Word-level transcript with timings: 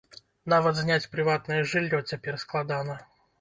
Нават 0.53 0.79
зняць 0.79 1.09
прыватнае 1.15 1.59
жыллё 1.75 2.01
цяпер 2.13 2.41
складана. 2.47 2.99